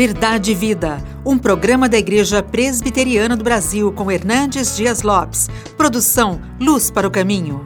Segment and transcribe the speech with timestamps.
[0.00, 5.50] Verdade e Vida, um programa da Igreja Presbiteriana do Brasil com Hernandes Dias Lopes.
[5.76, 7.60] Produção Luz para o Caminho.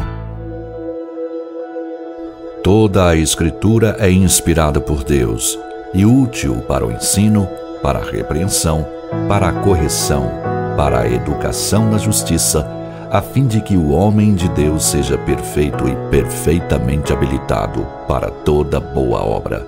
[2.60, 5.56] Toda a Escritura é inspirada por Deus
[5.94, 7.48] e útil para o ensino,
[7.80, 8.84] para a repreensão,
[9.28, 10.28] para a correção,
[10.76, 12.68] para a educação na justiça,
[13.12, 18.80] a fim de que o homem de Deus seja perfeito e perfeitamente habilitado para toda
[18.80, 19.64] boa obra.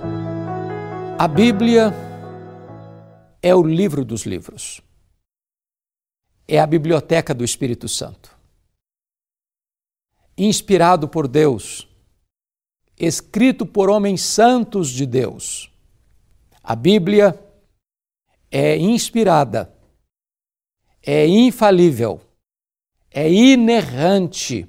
[1.17, 1.93] A Bíblia
[3.41, 4.81] é o livro dos livros.
[6.47, 8.35] É a biblioteca do Espírito Santo.
[10.37, 11.87] Inspirado por Deus,
[12.97, 15.71] escrito por homens santos de Deus.
[16.63, 17.37] A Bíblia
[18.51, 19.73] é inspirada,
[21.01, 22.21] é infalível,
[23.09, 24.67] é inerrante,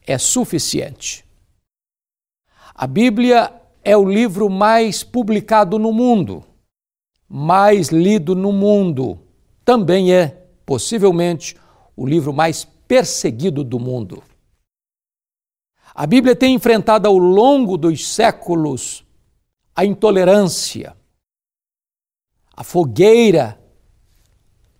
[0.00, 1.24] é suficiente.
[2.74, 6.49] A Bíblia é o livro mais publicado no mundo
[7.32, 9.20] mais lido no mundo.
[9.64, 11.54] Também é, possivelmente,
[11.94, 14.20] o livro mais perseguido do mundo.
[15.94, 19.04] A Bíblia tem enfrentado ao longo dos séculos
[19.76, 20.96] a intolerância,
[22.56, 23.60] a fogueira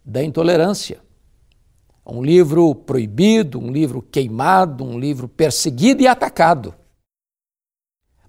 [0.04, 1.00] da intolerância.
[2.04, 6.74] Um livro proibido, um livro queimado, um livro perseguido e atacado.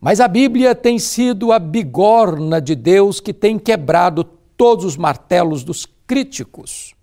[0.01, 4.23] Mas a Bíblia tem sido a bigorna de Deus que tem quebrado
[4.57, 6.95] todos os martelos dos críticos.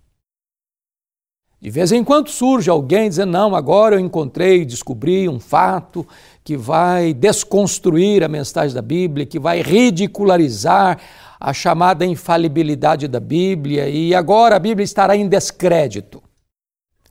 [1.61, 6.07] De vez em quando surge alguém dizendo: Não, agora eu encontrei, descobri um fato
[6.43, 10.99] que vai desconstruir a mensagem da Bíblia, que vai ridicularizar
[11.39, 16.21] a chamada infalibilidade da Bíblia, e agora a Bíblia estará em descrédito.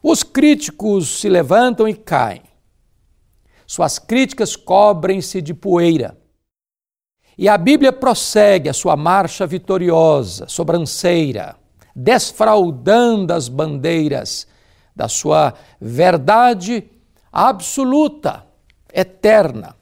[0.04, 2.47] Os críticos se levantam e caem.
[3.68, 6.18] Suas críticas cobrem-se de poeira.
[7.38, 11.58] E a Bíblia prossegue a sua marcha vitoriosa, sobranceira,
[11.94, 14.48] desfraudando as bandeiras
[14.96, 16.90] da sua verdade
[17.32, 18.48] absoluta,
[18.92, 19.76] eterna.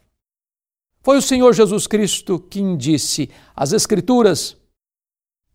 [1.02, 4.58] Foi o Senhor Jesus Cristo quem disse: as Escrituras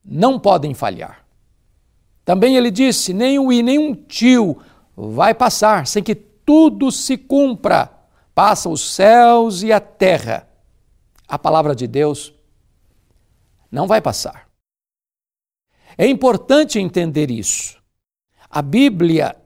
[0.05, 1.27] não podem falhar.
[2.25, 4.63] Também ele disse: nem o i, nem um tio
[4.97, 8.00] vai passar sem que tudo se cumpra
[8.35, 10.49] Passa os céus e a terra.
[11.29, 12.35] A palavra de Deus
[13.71, 14.49] não vai passar.
[15.97, 17.79] É importante entender isso.
[18.49, 19.37] A Bíblia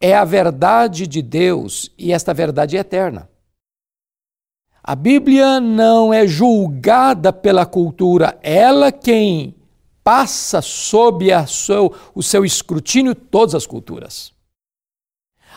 [0.00, 3.28] é a verdade de Deus e esta verdade é eterna.
[4.82, 9.54] A Bíblia não é julgada pela cultura, ela quem
[10.02, 14.32] passa sob seu, o seu escrutínio todas as culturas.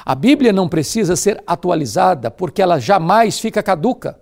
[0.06, 4.20] A Bíblia não precisa ser atualizada porque ela jamais fica caduca.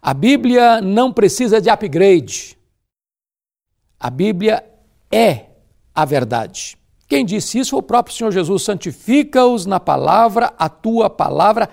[0.00, 2.58] A Bíblia não precisa de upgrade.
[4.00, 4.68] A Bíblia
[5.10, 5.46] é
[5.94, 6.76] a verdade.
[7.06, 8.62] Quem disse isso foi o próprio Senhor Jesus.
[8.62, 11.68] Santifica-os na palavra, a tua palavra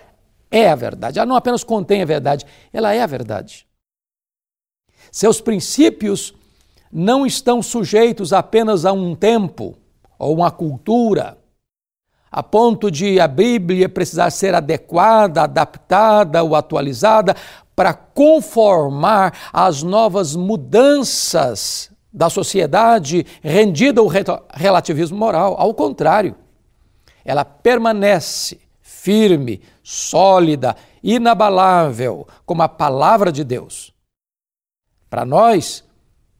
[0.51, 1.17] é a verdade.
[1.17, 3.65] Ela não apenas contém a verdade, ela é a verdade.
[5.11, 6.35] Seus princípios
[6.91, 9.75] não estão sujeitos apenas a um tempo
[10.19, 11.38] ou uma cultura
[12.31, 17.35] a ponto de a Bíblia precisar ser adequada, adaptada ou atualizada
[17.75, 24.07] para conformar às novas mudanças da sociedade rendida ao
[24.53, 25.55] relativismo moral.
[25.57, 26.35] Ao contrário,
[27.23, 33.93] ela permanece firme, sólida, inabalável, como a palavra de Deus.
[35.09, 35.83] Para nós,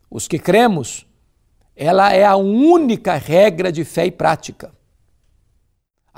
[0.10, 1.08] os que cremos,
[1.76, 4.72] ela é a única regra de fé e prática.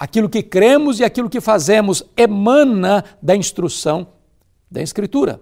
[0.02, 4.08] Aquilo que cremos e aquilo que fazemos emana da instrução
[4.68, 5.40] da Escritura.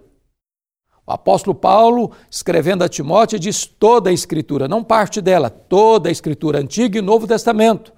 [1.08, 6.12] O apóstolo Paulo, escrevendo a Timóteo, diz toda a Escritura, não parte dela, toda a
[6.12, 7.94] Escritura, Antigo e Novo Testamento.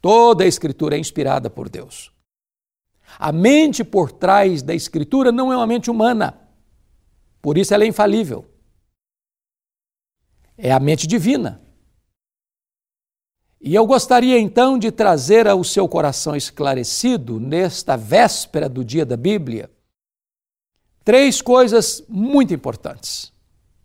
[0.00, 2.12] Toda a Escritura é inspirada por Deus.
[3.18, 6.38] A mente por trás da Escritura não é uma mente humana,
[7.42, 8.48] por isso ela é infalível.
[10.56, 11.60] É a mente divina.
[13.60, 19.16] E eu gostaria então de trazer ao seu coração esclarecido, nesta véspera do dia da
[19.16, 19.70] Bíblia,
[21.04, 23.32] três coisas muito importantes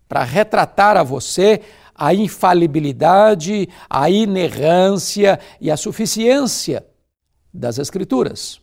[0.08, 1.62] para retratar a você
[1.96, 6.86] a infalibilidade, a inerrância e a suficiência
[7.54, 8.60] das Escrituras.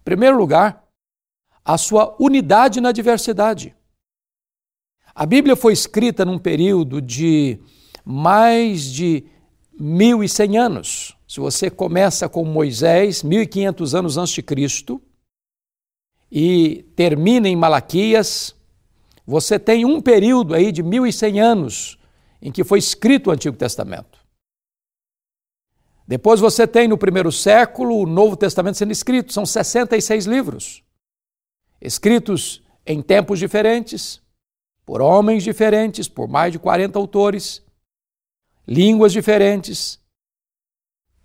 [0.00, 0.84] Em primeiro lugar,
[1.64, 3.74] a sua unidade na diversidade.
[5.14, 7.58] A Bíblia foi escrita num período de
[8.04, 9.24] mais de
[9.80, 11.16] 1.100 anos.
[11.26, 15.02] Se você começa com Moisés, 1.500 anos antes de Cristo,
[16.30, 18.54] e termina em Malaquias,
[19.26, 21.98] você tem um período aí de 1100 anos
[22.42, 24.18] em que foi escrito o Antigo Testamento.
[26.06, 30.82] Depois você tem no primeiro século o Novo Testamento sendo escrito, são 66 livros,
[31.80, 34.20] escritos em tempos diferentes,
[34.84, 37.63] por homens diferentes, por mais de 40 autores,
[38.66, 40.00] línguas diferentes,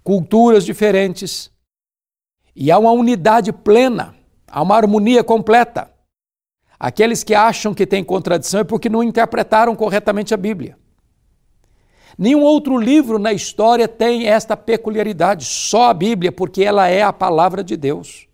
[0.04, 1.52] culturas diferentes,
[2.56, 4.16] e há uma unidade plena,
[4.48, 5.94] há uma harmonia completa.
[6.80, 10.78] Aqueles que acham que tem contradição é porque não interpretaram corretamente a Bíblia.
[12.18, 17.14] Nenhum outro livro na história tem esta peculiaridade, só a Bíblia, porque ela é a
[17.14, 18.28] palavra de Deus.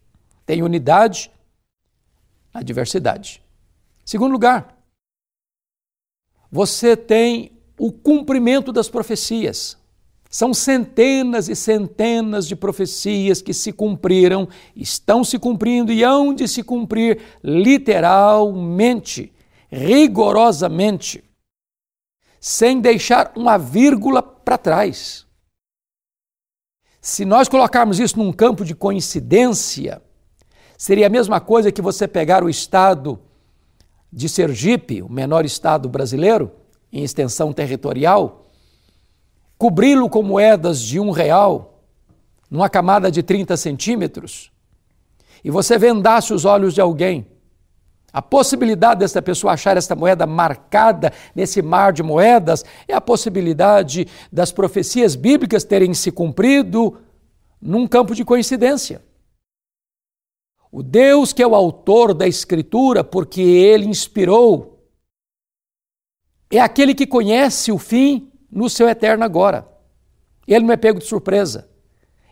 [0.45, 1.31] Tem unidade
[2.53, 3.43] na diversidade.
[4.03, 4.75] Segundo lugar,
[6.51, 9.77] você tem o cumprimento das profecias.
[10.29, 16.47] São centenas e centenas de profecias que se cumpriram, estão se cumprindo e hão de
[16.47, 19.31] se cumprir literalmente,
[19.71, 21.23] rigorosamente,
[22.39, 25.25] sem deixar uma vírgula para trás.
[26.99, 30.01] Se nós colocarmos isso num campo de coincidência,
[30.77, 33.19] seria a mesma coisa que você pegar o estado
[34.11, 36.51] de Sergipe, o menor estado brasileiro,
[36.91, 38.47] em extensão territorial,
[39.57, 41.83] cobri-lo com moedas de um real,
[42.49, 44.51] numa camada de 30 centímetros,
[45.43, 47.27] e você vendasse os olhos de alguém,
[48.15, 54.07] a possibilidade dessa pessoa achar esta moeda marcada nesse mar de moedas é a possibilidade
[54.31, 56.97] das profecias bíblicas terem se cumprido
[57.61, 59.03] num campo de coincidência.
[60.71, 64.74] O Deus que é o autor da Escritura, porque ele inspirou,
[66.49, 69.67] é aquele que conhece o fim no seu eterno agora.
[70.47, 71.69] Ele não é pego de surpresa.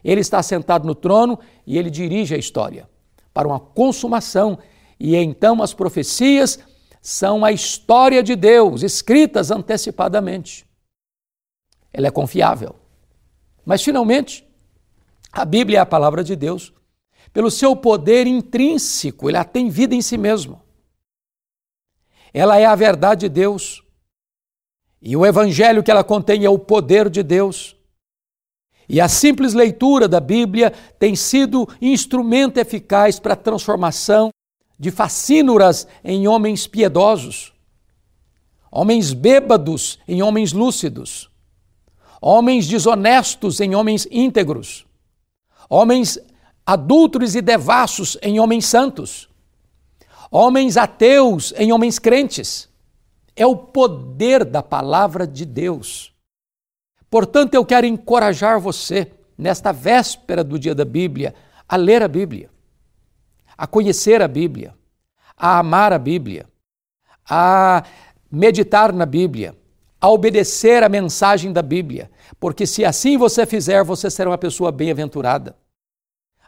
[0.03, 2.89] Ele está sentado no trono e ele dirige a história
[3.33, 4.59] para uma consumação.
[4.99, 6.59] E então as profecias
[7.01, 10.65] são a história de Deus, escritas antecipadamente.
[11.91, 12.75] Ela é confiável.
[13.65, 14.47] Mas, finalmente,
[15.31, 16.73] a Bíblia é a palavra de Deus.
[17.31, 20.61] Pelo seu poder intrínseco, ela tem vida em si mesma.
[22.33, 23.82] Ela é a verdade de Deus.
[25.05, 27.75] E o evangelho que ela contém é o poder de Deus.
[28.87, 34.31] E a simples leitura da Bíblia tem sido instrumento eficaz para a transformação
[34.79, 37.53] de facínoras em homens piedosos,
[38.71, 41.29] homens bêbados em homens lúcidos,
[42.21, 44.85] homens desonestos em homens íntegros,
[45.69, 46.17] homens
[46.65, 49.29] adúlteros e devassos em homens santos,
[50.31, 52.72] homens ateus em homens crentes
[53.35, 56.13] é o poder da palavra de Deus.
[57.09, 61.33] Portanto, eu quero encorajar você, nesta véspera do dia da Bíblia,
[61.67, 62.49] a ler a Bíblia,
[63.57, 64.75] a conhecer a Bíblia,
[65.35, 66.47] a amar a Bíblia,
[67.29, 67.83] a
[68.31, 69.55] meditar na Bíblia,
[69.99, 74.71] a obedecer a mensagem da Bíblia, porque se assim você fizer, você será uma pessoa
[74.71, 75.55] bem-aventurada.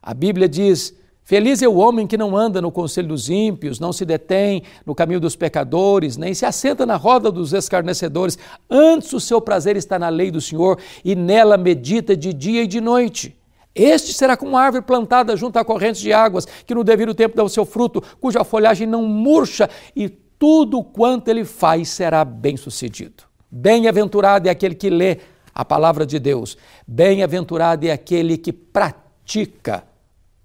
[0.01, 3.91] A Bíblia diz Feliz é o homem que não anda no conselho dos ímpios, não
[3.91, 8.37] se detém no caminho dos pecadores, nem se assenta na roda dos escarnecedores.
[8.69, 12.67] Antes o seu prazer está na lei do Senhor e nela medita de dia e
[12.67, 13.35] de noite.
[13.73, 17.35] Este será como uma árvore plantada junto a correntes de águas, que no devido tempo
[17.35, 23.23] dá o seu fruto, cuja folhagem não murcha, e tudo quanto ele faz será bem-sucedido.
[23.49, 25.17] Bem-aventurado é aquele que lê
[25.55, 26.55] a palavra de Deus,
[26.87, 29.94] bem-aventurado é aquele que pratica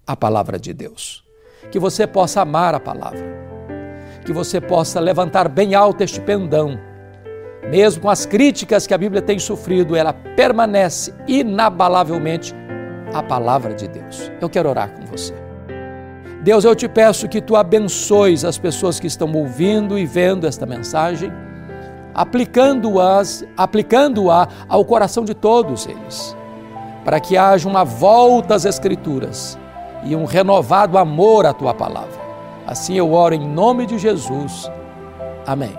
[0.05, 1.23] a palavra de Deus.
[1.71, 3.21] Que você possa amar a palavra.
[4.25, 6.79] Que você possa levantar bem alto este pendão.
[7.69, 12.53] Mesmo com as críticas que a Bíblia tem sofrido, ela permanece inabalavelmente
[13.13, 14.31] a palavra de Deus.
[14.41, 15.33] Eu quero orar com você.
[16.43, 20.65] Deus, eu te peço que tu abençoes as pessoas que estão ouvindo e vendo esta
[20.65, 21.31] mensagem,
[22.15, 26.35] aplicando-as, aplicando-a ao coração de todos eles,
[27.05, 29.57] para que haja uma volta às escrituras
[30.03, 32.19] e um renovado amor à tua palavra.
[32.65, 34.69] Assim eu oro em nome de Jesus.
[35.45, 35.75] Amém.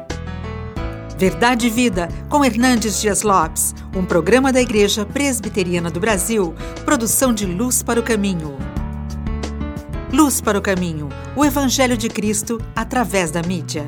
[1.16, 7.32] Verdade e Vida, com Hernandes Dias Lopes, um programa da Igreja Presbiteriana do Brasil, produção
[7.32, 8.56] de Luz para o Caminho.
[10.12, 13.86] Luz para o Caminho, o Evangelho de Cristo através da mídia.